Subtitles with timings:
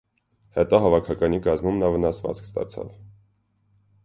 [0.59, 2.93] Հետո հավաքականի կազմում նա վնասվածք ստացավ։